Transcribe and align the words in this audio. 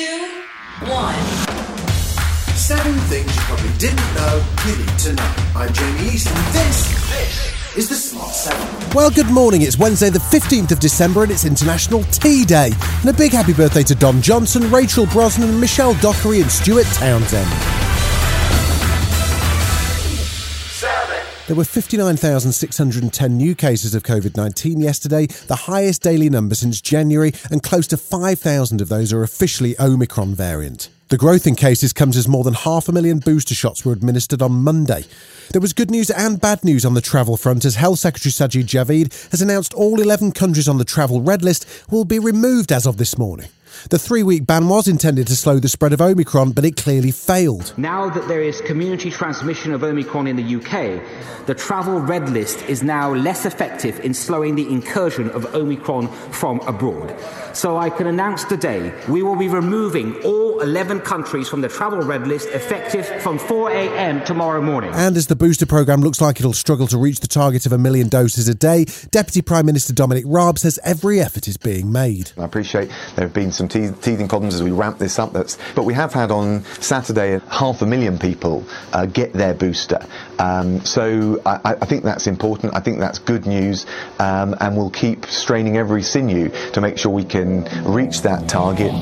Two, 0.00 0.06
one. 0.86 1.14
Seven 2.56 2.94
things 3.10 3.36
you 3.36 3.42
probably 3.42 3.68
didn't 3.76 4.14
know 4.14 4.42
you 4.66 4.76
need 4.78 4.98
to 5.00 5.12
know. 5.12 5.34
I'm 5.54 5.70
Jamie 5.74 6.14
East, 6.14 6.26
and 6.26 6.54
this, 6.54 6.88
this 7.10 7.76
is 7.76 7.88
the 7.90 7.96
Smart 7.96 8.32
7. 8.32 8.94
Well, 8.94 9.10
good 9.10 9.30
morning. 9.30 9.60
It's 9.60 9.76
Wednesday, 9.76 10.08
the 10.08 10.18
15th 10.18 10.72
of 10.72 10.80
December, 10.80 11.24
and 11.24 11.30
it's 11.30 11.44
International 11.44 12.02
Tea 12.04 12.46
Day. 12.46 12.70
And 13.00 13.10
a 13.10 13.12
big 13.12 13.32
happy 13.32 13.52
birthday 13.52 13.82
to 13.82 13.94
Don 13.94 14.22
Johnson, 14.22 14.70
Rachel 14.70 15.04
Brosnahan, 15.04 15.60
Michelle 15.60 15.92
Dockery, 15.96 16.40
and 16.40 16.50
Stuart 16.50 16.86
Townsend. 16.94 17.79
There 21.50 21.56
were 21.56 21.64
59,610 21.64 23.36
new 23.36 23.56
cases 23.56 23.92
of 23.96 24.04
COVID 24.04 24.36
19 24.36 24.78
yesterday, 24.78 25.26
the 25.26 25.56
highest 25.66 26.00
daily 26.00 26.30
number 26.30 26.54
since 26.54 26.80
January, 26.80 27.32
and 27.50 27.60
close 27.60 27.88
to 27.88 27.96
5,000 27.96 28.80
of 28.80 28.88
those 28.88 29.12
are 29.12 29.24
officially 29.24 29.74
Omicron 29.80 30.36
variant. 30.36 30.90
The 31.08 31.16
growth 31.16 31.48
in 31.48 31.56
cases 31.56 31.92
comes 31.92 32.16
as 32.16 32.28
more 32.28 32.44
than 32.44 32.54
half 32.54 32.88
a 32.88 32.92
million 32.92 33.18
booster 33.18 33.56
shots 33.56 33.84
were 33.84 33.92
administered 33.92 34.42
on 34.42 34.62
Monday. 34.62 35.06
There 35.50 35.60
was 35.60 35.72
good 35.72 35.90
news 35.90 36.08
and 36.08 36.40
bad 36.40 36.62
news 36.62 36.84
on 36.84 36.94
the 36.94 37.00
travel 37.00 37.36
front 37.36 37.64
as 37.64 37.74
Health 37.74 37.98
Secretary 37.98 38.30
Sajid 38.30 38.66
Javid 38.66 39.30
has 39.32 39.42
announced 39.42 39.74
all 39.74 40.00
11 40.00 40.30
countries 40.30 40.68
on 40.68 40.78
the 40.78 40.84
travel 40.84 41.20
red 41.20 41.42
list 41.42 41.66
will 41.90 42.04
be 42.04 42.20
removed 42.20 42.70
as 42.70 42.86
of 42.86 42.96
this 42.96 43.18
morning. 43.18 43.48
The 43.88 43.98
three 43.98 44.22
week 44.22 44.46
ban 44.46 44.68
was 44.68 44.86
intended 44.86 45.26
to 45.28 45.36
slow 45.36 45.58
the 45.58 45.68
spread 45.68 45.92
of 45.92 46.00
Omicron, 46.00 46.52
but 46.52 46.64
it 46.64 46.76
clearly 46.76 47.10
failed. 47.10 47.72
Now 47.78 48.10
that 48.10 48.28
there 48.28 48.42
is 48.42 48.60
community 48.60 49.10
transmission 49.10 49.72
of 49.72 49.82
Omicron 49.82 50.26
in 50.26 50.36
the 50.36 50.56
UK, 50.56 51.46
the 51.46 51.54
travel 51.54 51.98
red 52.00 52.28
list 52.28 52.62
is 52.68 52.82
now 52.82 53.14
less 53.14 53.46
effective 53.46 53.98
in 54.00 54.12
slowing 54.12 54.54
the 54.54 54.70
incursion 54.70 55.30
of 55.30 55.54
Omicron 55.54 56.08
from 56.30 56.60
abroad. 56.60 57.16
So 57.54 57.78
I 57.78 57.90
can 57.90 58.06
announce 58.06 58.44
today 58.44 58.92
we 59.08 59.22
will 59.22 59.36
be 59.36 59.48
removing 59.48 60.22
all 60.22 60.60
11 60.60 61.00
countries 61.00 61.48
from 61.48 61.62
the 61.62 61.68
travel 61.68 62.00
red 62.00 62.26
list 62.26 62.48
effective 62.50 63.06
from 63.22 63.38
4 63.38 63.70
a.m. 63.70 64.24
tomorrow 64.24 64.60
morning. 64.60 64.90
And 64.94 65.16
as 65.16 65.26
the 65.26 65.36
booster 65.36 65.66
programme 65.66 66.02
looks 66.02 66.20
like 66.20 66.38
it'll 66.38 66.52
struggle 66.52 66.86
to 66.88 66.98
reach 66.98 67.20
the 67.20 67.28
target 67.28 67.66
of 67.66 67.72
a 67.72 67.78
million 67.78 68.08
doses 68.08 68.46
a 68.48 68.54
day, 68.54 68.84
Deputy 69.10 69.40
Prime 69.42 69.66
Minister 69.66 69.92
Dominic 69.92 70.24
Raab 70.26 70.58
says 70.58 70.78
every 70.84 71.20
effort 71.20 71.48
is 71.48 71.56
being 71.56 71.90
made. 71.90 72.32
I 72.36 72.44
appreciate 72.44 72.90
there 73.16 73.26
have 73.26 73.34
been 73.34 73.52
some 73.52 73.68
te- 73.70 73.90
teething 73.90 74.28
problems 74.28 74.54
as 74.54 74.62
we 74.62 74.70
ramp 74.70 74.98
this 74.98 75.18
up, 75.18 75.32
that's, 75.32 75.58
but 75.74 75.84
we 75.84 75.94
have 75.94 76.12
had 76.12 76.30
on 76.30 76.64
Saturday 76.80 77.40
half 77.50 77.82
a 77.82 77.86
million 77.86 78.18
people 78.18 78.64
uh, 78.92 79.06
get 79.06 79.32
their 79.32 79.54
booster. 79.54 80.04
Um, 80.38 80.84
so 80.84 81.40
I, 81.46 81.76
I, 81.80 81.86
think 81.86 82.04
that's 82.04 82.26
important. 82.26 82.74
I 82.74 82.80
think 82.80 82.98
that's 82.98 83.18
good 83.18 83.46
news, 83.46 83.86
um, 84.18 84.54
and 84.60 84.76
we'll 84.76 84.90
keep 84.90 85.26
straining 85.26 85.76
every 85.76 86.02
sinew 86.02 86.50
to 86.72 86.80
make 86.80 86.98
sure 86.98 87.12
we 87.12 87.24
can 87.24 87.64
reach 87.84 88.22
that 88.22 88.48
target. 88.48 88.92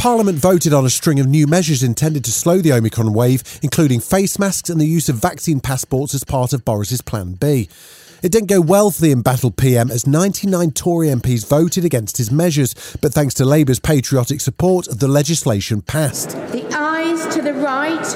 Parliament 0.00 0.38
voted 0.38 0.72
on 0.72 0.86
a 0.86 0.88
string 0.88 1.20
of 1.20 1.26
new 1.26 1.46
measures 1.46 1.82
intended 1.82 2.24
to 2.24 2.32
slow 2.32 2.62
the 2.62 2.72
Omicron 2.72 3.12
wave, 3.12 3.42
including 3.62 4.00
face 4.00 4.38
masks 4.38 4.70
and 4.70 4.80
the 4.80 4.86
use 4.86 5.10
of 5.10 5.16
vaccine 5.16 5.60
passports 5.60 6.14
as 6.14 6.24
part 6.24 6.54
of 6.54 6.64
Boris's 6.64 7.02
Plan 7.02 7.32
B. 7.32 7.68
It 8.22 8.32
didn't 8.32 8.48
go 8.48 8.60
well 8.60 8.90
for 8.90 9.00
the 9.00 9.12
embattled 9.12 9.56
PM 9.56 9.90
as 9.90 10.06
99 10.06 10.72
Tory 10.72 11.08
MPs 11.08 11.48
voted 11.48 11.84
against 11.84 12.18
his 12.18 12.30
measures, 12.30 12.74
but 13.00 13.14
thanks 13.14 13.34
to 13.34 13.44
Labour's 13.44 13.80
patriotic 13.80 14.40
support, 14.40 14.86
the 14.90 15.08
legislation 15.08 15.80
passed. 15.80 16.30
The 16.52 16.66
ayes 16.76 17.26
to 17.34 17.40
the 17.40 17.54
right, 17.54 18.06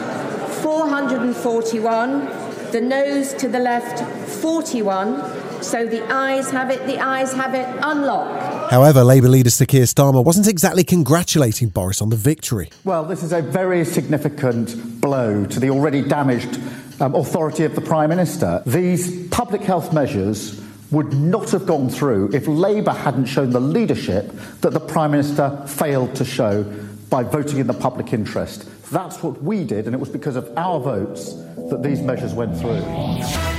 441. 0.63 2.45
The 2.71 2.81
noes 2.81 3.35
to 3.35 3.49
the 3.49 3.61
left, 3.61 4.01
41. 4.41 5.63
So 5.63 5.87
the 5.87 6.05
ayes 6.13 6.51
have 6.51 6.71
it, 6.71 6.87
the 6.87 6.99
ayes 6.99 7.33
have 7.33 7.55
it, 7.55 7.67
unlock. 7.83 8.71
However, 8.71 9.03
Labour 9.05 9.29
leader 9.29 9.49
Sir 9.49 9.65
Keir 9.65 9.85
Starmer 9.85 10.23
wasn't 10.23 10.49
exactly 10.49 10.85
congratulating 10.85 11.69
Boris 11.69 12.03
on 12.03 12.11
the 12.11 12.17
victory. 12.17 12.69
Well, 12.85 13.05
this 13.05 13.23
is 13.23 13.33
a 13.33 13.41
very 13.41 13.85
significant 13.85 15.01
blow 15.01 15.47
to 15.47 15.61
the 15.61 15.71
already 15.71 16.03
damaged 16.03 16.61
um, 17.01 17.15
authority 17.15 17.65
of 17.65 17.75
the 17.75 17.81
Prime 17.81 18.11
Minister. 18.11 18.63
These 18.67 19.29
public 19.29 19.63
health 19.63 19.93
measures 19.93 20.61
would 20.91 21.13
not 21.13 21.51
have 21.51 21.67
gone 21.67 21.89
through 21.89 22.31
if 22.33 22.47
Labour 22.47 22.93
hadn't 22.93 23.27
shown 23.27 23.51
the 23.51 23.61
leadership 23.61 24.33
that 24.61 24.73
the 24.73 24.81
Prime 24.81 25.11
Minister 25.11 25.65
failed 25.67 26.15
to 26.17 26.25
show 26.25 26.63
by 27.11 27.23
voting 27.23 27.59
in 27.59 27.67
the 27.67 27.75
public 27.75 28.13
interest. 28.13 28.69
That's 28.91 29.23
what 29.23 29.43
we 29.43 29.65
did, 29.65 29.87
and 29.87 29.95
it 29.95 29.99
was 29.99 30.09
because 30.09 30.37
of 30.37 30.53
our 30.57 30.79
votes 30.79 31.35
that 31.71 31.83
these 31.83 32.01
measures 32.01 32.35
went 32.35 32.57
through. 32.59 33.54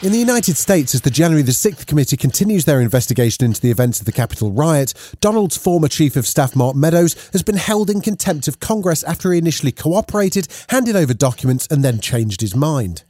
In 0.00 0.12
the 0.12 0.18
United 0.18 0.56
States, 0.56 0.94
as 0.94 1.00
the 1.00 1.10
January 1.10 1.42
the 1.42 1.50
6th 1.50 1.84
committee 1.88 2.16
continues 2.16 2.64
their 2.64 2.80
investigation 2.80 3.44
into 3.44 3.60
the 3.60 3.72
events 3.72 3.98
of 3.98 4.06
the 4.06 4.12
Capitol 4.12 4.52
riot, 4.52 4.94
Donald's 5.20 5.56
former 5.56 5.88
Chief 5.88 6.14
of 6.14 6.24
Staff 6.24 6.54
Mark 6.54 6.76
Meadows 6.76 7.16
has 7.32 7.42
been 7.42 7.56
held 7.56 7.90
in 7.90 8.00
contempt 8.00 8.46
of 8.46 8.60
Congress 8.60 9.02
after 9.02 9.32
he 9.32 9.38
initially 9.38 9.72
cooperated, 9.72 10.46
handed 10.68 10.94
over 10.94 11.12
documents, 11.12 11.66
and 11.68 11.82
then 11.82 11.98
changed 11.98 12.42
his 12.42 12.54
mind. 12.54 13.02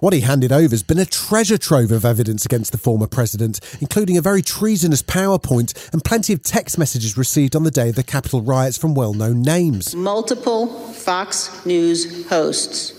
What 0.00 0.14
he 0.14 0.20
handed 0.20 0.50
over 0.50 0.70
has 0.70 0.82
been 0.82 0.98
a 0.98 1.04
treasure 1.04 1.58
trove 1.58 1.92
of 1.92 2.06
evidence 2.06 2.46
against 2.46 2.72
the 2.72 2.78
former 2.78 3.06
president, 3.06 3.60
including 3.82 4.16
a 4.16 4.22
very 4.22 4.40
treasonous 4.40 5.02
PowerPoint 5.02 5.92
and 5.92 6.02
plenty 6.02 6.32
of 6.32 6.42
text 6.42 6.78
messages 6.78 7.18
received 7.18 7.54
on 7.54 7.64
the 7.64 7.70
day 7.70 7.90
of 7.90 7.96
the 7.96 8.02
Capitol 8.02 8.40
riots 8.40 8.78
from 8.78 8.94
well 8.94 9.12
known 9.12 9.42
names. 9.42 9.94
Multiple 9.94 10.68
Fox 10.94 11.66
News 11.66 12.26
hosts 12.30 12.94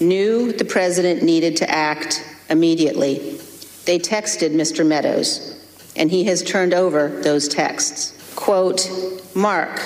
knew 0.00 0.52
the 0.52 0.64
president 0.64 1.24
needed 1.24 1.56
to 1.56 1.68
act 1.68 2.22
immediately. 2.48 3.38
They 3.84 3.98
texted 3.98 4.54
Mr. 4.54 4.86
Meadows, 4.86 5.56
and 5.96 6.10
he 6.10 6.24
has 6.24 6.42
turned 6.42 6.74
over 6.74 7.08
those 7.22 7.48
texts. 7.48 8.34
Quote, 8.34 8.90
Mark, 9.34 9.80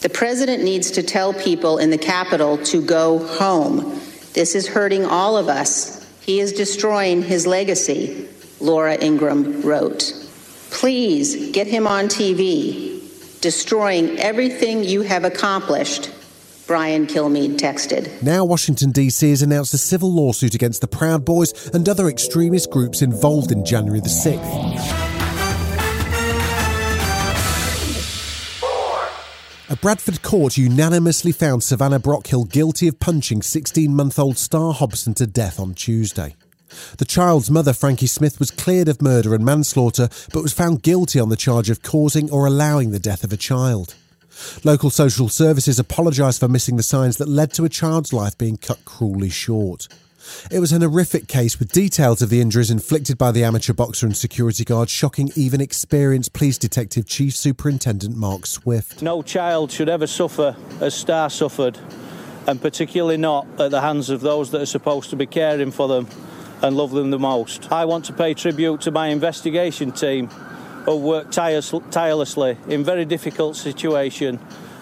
the 0.00 0.08
president 0.08 0.62
needs 0.62 0.90
to 0.92 1.02
tell 1.02 1.34
people 1.34 1.78
in 1.78 1.90
the 1.90 1.98
Capitol 1.98 2.58
to 2.58 2.80
go 2.80 3.18
home. 3.18 4.00
This 4.32 4.54
is 4.54 4.68
hurting 4.68 5.04
all 5.04 5.36
of 5.36 5.48
us. 5.48 6.08
He 6.20 6.40
is 6.40 6.52
destroying 6.52 7.22
his 7.22 7.46
legacy, 7.46 8.28
Laura 8.60 8.96
Ingraham 9.02 9.62
wrote. 9.62 10.12
Please 10.70 11.50
get 11.50 11.66
him 11.66 11.86
on 11.86 12.06
TV, 12.06 13.40
destroying 13.40 14.18
everything 14.18 14.84
you 14.84 15.02
have 15.02 15.24
accomplished. 15.24 16.10
Brian 16.68 17.06
Kilmeade 17.06 17.56
texted. 17.56 18.22
Now, 18.22 18.44
Washington, 18.44 18.92
D.C. 18.92 19.30
has 19.30 19.40
announced 19.40 19.72
a 19.72 19.78
civil 19.78 20.12
lawsuit 20.12 20.54
against 20.54 20.82
the 20.82 20.86
Proud 20.86 21.24
Boys 21.24 21.68
and 21.68 21.88
other 21.88 22.08
extremist 22.08 22.70
groups 22.70 23.00
involved 23.00 23.50
in 23.50 23.64
January 23.64 24.00
the 24.00 24.10
6th. 24.10 25.08
A 29.70 29.76
Bradford 29.76 30.20
court 30.22 30.58
unanimously 30.58 31.32
found 31.32 31.62
Savannah 31.62 32.00
Brockhill 32.00 32.50
guilty 32.50 32.86
of 32.86 33.00
punching 33.00 33.40
16 33.40 33.94
month 33.94 34.18
old 34.18 34.36
Star 34.36 34.74
Hobson 34.74 35.14
to 35.14 35.26
death 35.26 35.58
on 35.58 35.72
Tuesday. 35.72 36.36
The 36.98 37.06
child's 37.06 37.50
mother, 37.50 37.72
Frankie 37.72 38.06
Smith, 38.06 38.38
was 38.38 38.50
cleared 38.50 38.88
of 38.88 39.00
murder 39.00 39.34
and 39.34 39.42
manslaughter, 39.42 40.10
but 40.34 40.42
was 40.42 40.52
found 40.52 40.82
guilty 40.82 41.18
on 41.18 41.30
the 41.30 41.36
charge 41.36 41.70
of 41.70 41.82
causing 41.82 42.30
or 42.30 42.46
allowing 42.46 42.90
the 42.90 42.98
death 42.98 43.24
of 43.24 43.32
a 43.32 43.38
child. 43.38 43.94
Local 44.64 44.90
social 44.90 45.28
services 45.28 45.78
apologised 45.78 46.40
for 46.40 46.48
missing 46.48 46.76
the 46.76 46.82
signs 46.82 47.16
that 47.16 47.28
led 47.28 47.52
to 47.54 47.64
a 47.64 47.68
child's 47.68 48.12
life 48.12 48.36
being 48.38 48.56
cut 48.56 48.84
cruelly 48.84 49.30
short. 49.30 49.88
It 50.50 50.60
was 50.60 50.72
an 50.72 50.82
horrific 50.82 51.26
case 51.26 51.58
with 51.58 51.72
details 51.72 52.22
of 52.22 52.28
the 52.28 52.40
injuries 52.40 52.70
inflicted 52.70 53.16
by 53.16 53.32
the 53.32 53.44
amateur 53.44 53.72
boxer 53.72 54.06
and 54.06 54.16
security 54.16 54.64
guard, 54.64 54.90
shocking 54.90 55.30
even 55.36 55.60
experienced 55.60 56.32
police 56.32 56.58
detective 56.58 57.06
Chief 57.06 57.34
Superintendent 57.34 58.16
Mark 58.16 58.46
Swift. 58.46 59.02
No 59.02 59.22
child 59.22 59.70
should 59.70 59.88
ever 59.88 60.06
suffer 60.06 60.56
as 60.80 60.94
Star 60.94 61.30
suffered, 61.30 61.78
and 62.46 62.60
particularly 62.60 63.16
not 63.16 63.46
at 63.58 63.70
the 63.70 63.80
hands 63.80 64.10
of 64.10 64.20
those 64.20 64.50
that 64.50 64.60
are 64.60 64.66
supposed 64.66 65.10
to 65.10 65.16
be 65.16 65.26
caring 65.26 65.70
for 65.70 65.88
them 65.88 66.08
and 66.62 66.76
love 66.76 66.90
them 66.90 67.10
the 67.10 67.18
most. 67.18 67.70
I 67.70 67.84
want 67.84 68.04
to 68.06 68.12
pay 68.12 68.34
tribute 68.34 68.80
to 68.82 68.90
my 68.90 69.08
investigation 69.08 69.92
team 69.92 70.28
who 70.88 70.96
worked 70.96 71.32
tirelessly 71.32 72.56
in 72.68 72.82
very 72.82 73.04
difficult 73.04 73.56
situation 73.56 74.40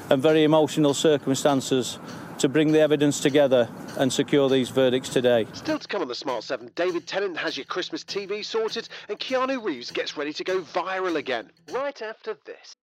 and 0.09 0.23
very 0.23 0.45
emotional 0.45 0.95
circumstances 0.95 1.99
to 2.39 2.49
bring 2.49 2.71
the 2.71 2.79
evidence 2.79 3.19
together 3.19 3.69
and 3.99 4.13
secure 4.13 4.49
these 4.49 4.69
verdicts 4.69 5.09
today. 5.09 5.47
Still 5.53 5.81
to 5.81 5.89
come 5.89 6.03
on 6.03 6.09
the 6.09 6.15
Smart 6.15 6.45
7, 6.45 6.71
David 6.77 7.09
Tennant 7.09 7.37
has 7.37 7.57
your 7.57 7.65
Christmas 7.65 8.05
TV 8.05 8.45
sorted, 8.45 8.89
and 9.09 9.19
Keanu 9.19 9.61
Reeves 9.65 9.91
gets 9.91 10.17
ready 10.17 10.33
to 10.35 10.45
go 10.45 10.61
viral 10.61 11.17
again. 11.17 11.51
Right 11.73 12.01
after 12.01 12.37
this. 12.45 12.77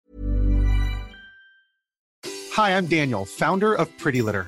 Hi, 2.53 2.75
I'm 2.75 2.87
Daniel, 2.87 3.23
founder 3.23 3.73
of 3.73 3.95
Pretty 3.97 4.21
Litter. 4.21 4.47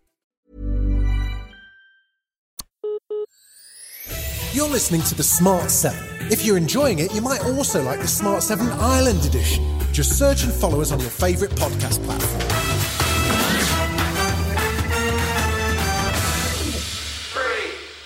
You're 4.53 4.67
listening 4.67 5.01
to 5.03 5.15
the 5.15 5.23
Smart 5.23 5.71
7. 5.71 6.29
If 6.29 6.43
you're 6.43 6.57
enjoying 6.57 6.99
it, 6.99 7.15
you 7.15 7.21
might 7.21 7.41
also 7.45 7.81
like 7.81 8.01
the 8.01 8.07
Smart 8.07 8.43
7 8.43 8.67
Ireland 8.67 9.23
Edition. 9.23 9.63
Just 9.93 10.19
search 10.19 10.43
and 10.43 10.51
follow 10.51 10.81
us 10.81 10.91
on 10.91 10.99
your 10.99 11.09
favourite 11.09 11.55
podcast 11.55 12.03
platform. 12.03 12.50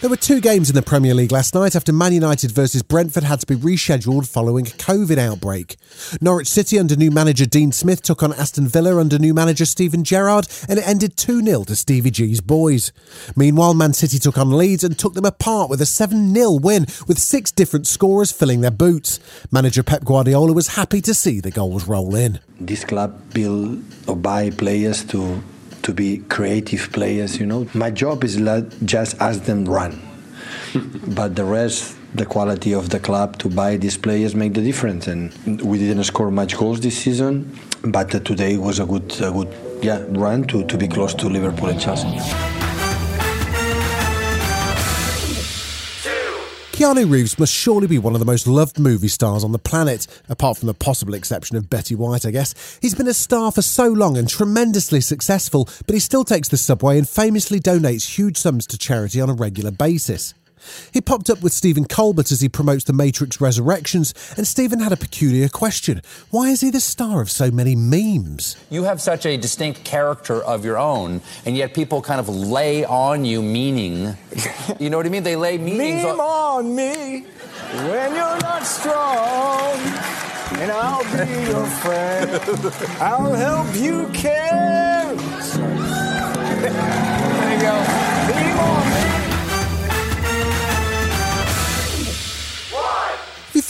There 0.05 0.09
were 0.11 0.17
two 0.17 0.39
games 0.39 0.69
in 0.69 0.75
the 0.75 0.83
Premier 0.83 1.15
League 1.15 1.31
last 1.31 1.55
night 1.55 1.75
after 1.75 1.91
Man 1.91 2.13
United 2.13 2.51
versus 2.51 2.83
Brentford 2.83 3.23
had 3.23 3.39
to 3.39 3.47
be 3.47 3.55
rescheduled 3.55 4.29
following 4.31 4.67
a 4.67 4.69
COVID 4.69 5.17
outbreak. 5.17 5.77
Norwich 6.21 6.47
City 6.47 6.77
under 6.77 6.95
new 6.95 7.09
manager 7.09 7.47
Dean 7.47 7.71
Smith 7.71 8.03
took 8.03 8.21
on 8.21 8.31
Aston 8.31 8.67
Villa 8.67 8.99
under 8.99 9.17
new 9.17 9.33
manager 9.33 9.65
Steven 9.65 10.03
Gerrard 10.03 10.47
and 10.69 10.77
it 10.77 10.87
ended 10.87 11.15
2-0 11.15 11.65
to 11.65 11.75
Stevie 11.75 12.11
G's 12.11 12.39
boys. 12.39 12.91
Meanwhile, 13.35 13.73
Man 13.73 13.93
City 13.93 14.19
took 14.19 14.37
on 14.37 14.55
Leeds 14.55 14.83
and 14.83 14.95
took 14.95 15.15
them 15.15 15.25
apart 15.25 15.71
with 15.71 15.81
a 15.81 15.85
7-0 15.85 16.61
win 16.61 16.85
with 17.07 17.17
six 17.17 17.51
different 17.51 17.87
scorers 17.87 18.31
filling 18.31 18.61
their 18.61 18.69
boots. 18.69 19.19
Manager 19.51 19.81
Pep 19.81 20.05
Guardiola 20.05 20.53
was 20.53 20.75
happy 20.75 21.01
to 21.01 21.15
see 21.15 21.39
the 21.39 21.49
goals 21.49 21.87
roll 21.87 22.13
in. 22.13 22.39
This 22.59 22.85
club 22.85 23.33
build 23.33 23.83
or 24.07 24.15
buy 24.15 24.51
players 24.51 25.03
to 25.05 25.41
to 25.85 25.93
be 25.93 26.17
creative 26.29 26.91
players, 26.91 27.39
you 27.39 27.45
know. 27.45 27.67
My 27.75 27.91
job 27.91 28.23
is 28.23 28.39
let 28.39 28.63
just 28.85 29.21
ask 29.21 29.43
them 29.43 29.65
run. 29.65 30.01
but 31.07 31.35
the 31.35 31.45
rest, 31.45 31.95
the 32.15 32.25
quality 32.25 32.73
of 32.73 32.89
the 32.89 32.99
club 32.99 33.37
to 33.37 33.49
buy 33.49 33.77
these 33.77 33.95
players 33.95 34.33
make 34.33 34.55
the 34.55 34.63
difference. 34.63 35.07
And 35.07 35.31
we 35.61 35.77
didn't 35.77 36.03
score 36.05 36.31
much 36.31 36.57
goals 36.57 36.79
this 36.81 36.97
season, 36.97 37.55
but 37.83 38.09
today 38.09 38.57
was 38.57 38.79
a 38.79 38.85
good, 38.85 39.11
a 39.21 39.31
good 39.31 39.53
yeah, 39.83 40.03
run 40.09 40.45
to, 40.45 40.65
to 40.65 40.75
be 40.75 40.87
close 40.87 41.13
to 41.13 41.27
Liverpool 41.29 41.69
and 41.69 41.79
Chelsea. 41.79 42.64
Keanu 46.75 47.09
Reeves 47.09 47.39
must 47.39 47.53
surely 47.53 47.87
be 47.87 47.97
one 47.97 48.15
of 48.15 48.19
the 48.19 48.25
most 48.25 48.47
loved 48.47 48.77
movie 48.77 49.07
stars 49.07 49.45
on 49.45 49.53
the 49.53 49.57
planet, 49.57 50.07
apart 50.27 50.57
from 50.57 50.67
the 50.67 50.73
possible 50.73 51.13
exception 51.13 51.55
of 51.55 51.69
Betty 51.69 51.95
White, 51.95 52.25
I 52.25 52.31
guess. 52.31 52.77
He's 52.81 52.93
been 52.93 53.07
a 53.07 53.13
star 53.13 53.49
for 53.53 53.61
so 53.61 53.87
long 53.87 54.17
and 54.17 54.27
tremendously 54.27 54.99
successful, 54.99 55.69
but 55.85 55.93
he 55.93 56.01
still 56.01 56.25
takes 56.25 56.49
the 56.49 56.57
subway 56.57 56.97
and 56.97 57.07
famously 57.07 57.61
donates 57.61 58.17
huge 58.17 58.35
sums 58.35 58.67
to 58.67 58.77
charity 58.77 59.21
on 59.21 59.29
a 59.29 59.33
regular 59.33 59.71
basis. 59.71 60.33
He 60.91 61.01
popped 61.01 61.29
up 61.29 61.41
with 61.41 61.53
Stephen 61.53 61.85
Colbert 61.85 62.31
as 62.31 62.41
he 62.41 62.49
promotes 62.49 62.83
The 62.83 62.93
Matrix 62.93 63.39
Resurrections, 63.41 64.13
and 64.37 64.47
Stephen 64.47 64.79
had 64.79 64.91
a 64.91 64.97
peculiar 64.97 65.49
question. 65.49 66.01
Why 66.29 66.49
is 66.49 66.61
he 66.61 66.69
the 66.69 66.79
star 66.79 67.21
of 67.21 67.29
so 67.29 67.51
many 67.51 67.75
memes? 67.75 68.55
You 68.69 68.83
have 68.83 69.01
such 69.01 69.25
a 69.25 69.37
distinct 69.37 69.83
character 69.83 70.43
of 70.43 70.65
your 70.65 70.77
own, 70.77 71.21
and 71.45 71.55
yet 71.57 71.73
people 71.73 72.01
kind 72.01 72.19
of 72.19 72.29
lay 72.29 72.83
on 72.85 73.25
you 73.25 73.41
meaning. 73.41 74.15
You 74.79 74.89
know 74.89 74.97
what 74.97 75.05
I 75.05 75.09
mean? 75.09 75.23
They 75.23 75.35
lay 75.35 75.57
meanings 75.57 76.03
Meme 76.03 76.19
on 76.19 76.75
me 76.75 77.21
when 77.87 78.13
you're 78.13 78.39
not 78.39 78.63
strong. 78.63 79.77
And 80.59 80.71
I'll 80.71 81.03
be 81.03 81.49
your 81.49 81.65
friend. 81.65 82.31
I'll 82.99 83.33
help 83.33 83.75
you 83.75 84.07
carry. 84.13 85.17
There 86.65 87.53
you 87.53 87.61
go. 87.61 87.73
Meme 88.27 88.59
on 88.59 88.74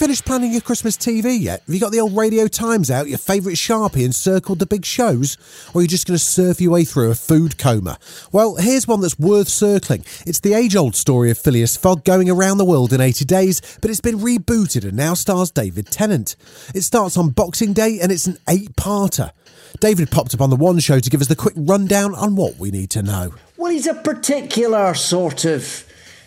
finished 0.06 0.24
planning 0.24 0.52
your 0.52 0.60
Christmas 0.60 0.96
TV 0.96 1.36
yet? 1.36 1.64
Have 1.66 1.74
you 1.74 1.80
got 1.80 1.90
the 1.90 1.98
old 1.98 2.16
Radio 2.16 2.46
Times 2.46 2.92
out, 2.92 3.08
your 3.08 3.18
favourite 3.18 3.56
Sharpie, 3.56 4.04
and 4.04 4.14
circled 4.14 4.60
the 4.60 4.64
big 4.64 4.84
shows? 4.84 5.36
Or 5.74 5.80
are 5.80 5.82
you 5.82 5.88
just 5.88 6.06
going 6.06 6.16
to 6.16 6.24
surf 6.24 6.60
your 6.60 6.70
way 6.70 6.84
through 6.84 7.10
a 7.10 7.16
food 7.16 7.58
coma? 7.58 7.98
Well, 8.30 8.54
here's 8.54 8.86
one 8.86 9.00
that's 9.00 9.18
worth 9.18 9.48
circling. 9.48 10.04
It's 10.24 10.38
the 10.38 10.54
age 10.54 10.76
old 10.76 10.94
story 10.94 11.32
of 11.32 11.38
Phileas 11.38 11.76
Fogg 11.76 12.04
going 12.04 12.30
around 12.30 12.58
the 12.58 12.64
world 12.64 12.92
in 12.92 13.00
80 13.00 13.24
days, 13.24 13.60
but 13.80 13.90
it's 13.90 14.00
been 14.00 14.20
rebooted 14.20 14.84
and 14.84 14.96
now 14.96 15.14
stars 15.14 15.50
David 15.50 15.86
Tennant. 15.86 16.36
It 16.72 16.82
starts 16.82 17.16
on 17.16 17.30
Boxing 17.30 17.72
Day 17.72 17.98
and 18.00 18.12
it's 18.12 18.28
an 18.28 18.38
eight 18.48 18.76
parter. 18.76 19.32
David 19.80 20.12
popped 20.12 20.34
up 20.34 20.40
on 20.40 20.50
the 20.50 20.56
One 20.56 20.78
Show 20.78 21.00
to 21.00 21.10
give 21.10 21.20
us 21.20 21.26
the 21.26 21.34
quick 21.34 21.54
rundown 21.56 22.14
on 22.14 22.36
what 22.36 22.58
we 22.58 22.70
need 22.70 22.90
to 22.90 23.02
know. 23.02 23.34
Well, 23.56 23.72
he's 23.72 23.88
a 23.88 23.94
particular 23.94 24.94
sort 24.94 25.44
of 25.44 25.84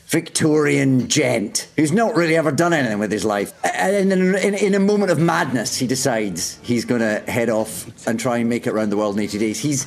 Victorian 0.10 1.08
gent 1.08 1.68
who's 1.78 1.92
not 1.92 2.16
really 2.16 2.36
ever 2.36 2.52
done 2.52 2.74
anything 2.74 2.98
with 2.98 3.12
his 3.12 3.24
life. 3.24 3.54
And 3.64 4.12
in, 4.12 4.36
in, 4.36 4.56
in 4.56 4.74
a 4.74 4.80
moment 4.80 5.12
of 5.12 5.20
madness, 5.20 5.78
he 5.78 5.86
decides 5.86 6.58
he's 6.64 6.84
going 6.84 7.02
to 7.02 7.20
head 7.32 7.52
off 7.52 8.08
and 8.08 8.20
try 8.20 8.38
and 8.38 8.50
make 8.50 8.66
it 8.66 8.72
around 8.72 8.90
the 8.90 8.98
world 8.98 9.18
in 9.18 9.24
80 9.24 9.38
days. 9.38 9.60
He's 9.60 9.86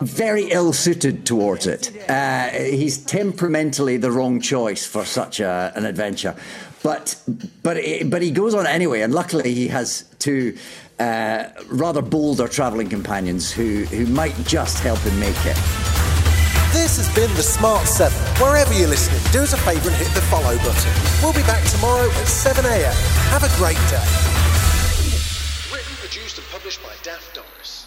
very 0.00 0.50
ill 0.50 0.72
suited 0.72 1.24
towards 1.24 1.68
it. 1.68 2.10
Uh, 2.10 2.48
he's 2.48 2.98
temperamentally 2.98 3.96
the 3.96 4.10
wrong 4.10 4.40
choice 4.40 4.84
for 4.84 5.04
such 5.04 5.38
a, 5.38 5.72
an 5.76 5.84
adventure. 5.84 6.34
But, 6.82 7.22
but, 7.62 7.76
but 8.06 8.22
he 8.22 8.32
goes 8.32 8.54
on 8.54 8.66
anyway, 8.66 9.02
and 9.02 9.14
luckily 9.14 9.54
he 9.54 9.68
has 9.68 10.02
two 10.18 10.56
uh, 10.98 11.44
rather 11.68 12.02
bolder 12.02 12.48
travelling 12.48 12.88
companions 12.88 13.52
who, 13.52 13.84
who 13.84 14.06
might 14.06 14.34
just 14.46 14.82
help 14.82 14.98
him 14.98 15.20
make 15.20 15.36
it. 15.46 15.89
This 16.72 16.98
has 16.98 17.12
been 17.16 17.34
the 17.34 17.42
Smart 17.42 17.84
7. 17.88 18.16
Wherever 18.40 18.72
you're 18.72 18.86
listening, 18.86 19.20
do 19.32 19.42
us 19.42 19.52
a 19.52 19.56
favour 19.56 19.88
and 19.88 19.98
hit 19.98 20.06
the 20.14 20.20
follow 20.22 20.56
button. 20.58 20.92
We'll 21.20 21.32
be 21.32 21.42
back 21.42 21.68
tomorrow 21.68 22.06
at 22.06 22.26
7am. 22.28 22.94
Have 23.30 23.42
a 23.42 23.50
great 23.58 23.74
day. 23.90 24.06
Written, 25.74 25.96
produced, 25.96 26.38
and 26.38 26.46
published 26.46 26.80
by 26.80 26.92
Daft 27.02 27.34
Doris. 27.34 27.86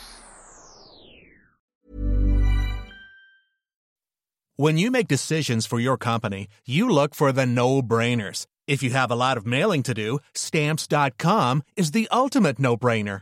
When 4.57 4.77
you 4.77 4.91
make 4.91 5.07
decisions 5.07 5.65
for 5.65 5.79
your 5.79 5.97
company, 5.97 6.49
you 6.65 6.89
look 6.89 7.15
for 7.15 7.31
the 7.31 7.45
no 7.45 7.81
brainers. 7.81 8.47
If 8.67 8.83
you 8.83 8.89
have 8.89 9.09
a 9.09 9.15
lot 9.15 9.37
of 9.37 9.45
mailing 9.45 9.83
to 9.83 9.93
do, 9.93 10.19
stamps.com 10.33 11.63
is 11.77 11.91
the 11.91 12.09
ultimate 12.11 12.59
no 12.59 12.75
brainer. 12.75 13.21